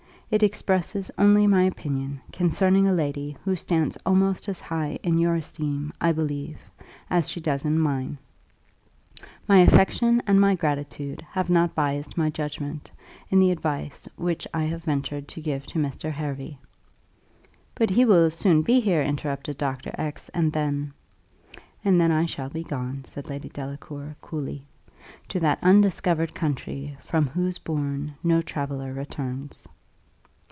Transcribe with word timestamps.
It 0.33 0.43
expresses 0.43 1.11
only 1.17 1.45
my 1.45 1.63
opinion 1.63 2.21
concerning 2.31 2.87
a 2.87 2.93
lady 2.93 3.35
who 3.43 3.57
stands 3.57 3.97
almost 4.05 4.47
as 4.47 4.61
high 4.61 4.97
in 5.03 5.17
your 5.17 5.35
esteem, 5.35 5.91
I 5.99 6.13
believe, 6.13 6.57
as 7.09 7.29
she 7.29 7.41
does 7.41 7.65
in 7.65 7.77
mine. 7.77 8.17
My 9.45 9.57
affection 9.59 10.21
and 10.25 10.39
my 10.39 10.55
gratitude 10.55 11.25
have 11.31 11.49
not 11.49 11.75
biassed 11.75 12.17
my 12.17 12.29
judgment 12.29 12.89
in 13.29 13.39
the 13.39 13.51
advice 13.51 14.07
which 14.15 14.47
I 14.53 14.63
have 14.63 14.85
ventured 14.85 15.27
to 15.27 15.41
give 15.41 15.65
to 15.65 15.79
Mr. 15.79 16.13
Hervey." 16.13 16.57
"But 17.75 17.89
he 17.89 18.05
will 18.05 18.31
soon 18.31 18.61
be 18.61 18.79
here," 18.79 19.01
interrupted 19.03 19.57
Dr. 19.57 19.91
X, 19.97 20.29
"and 20.29 20.53
then" 20.53 20.93
"And 21.83 21.99
then 21.99 22.13
I 22.13 22.25
shall 22.25 22.49
be 22.49 22.63
gone," 22.63 23.03
said 23.05 23.27
Lady 23.27 23.49
Delacour, 23.49 24.15
coolly, 24.21 24.63
"'To 25.27 25.41
that 25.41 25.59
undiscover'd 25.61 26.33
country, 26.33 26.97
From 27.01 27.27
whose 27.27 27.57
bourn 27.57 28.13
no 28.23 28.41
traveller 28.41 28.93
returns. 28.93 29.67